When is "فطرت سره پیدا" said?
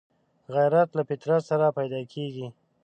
1.09-2.01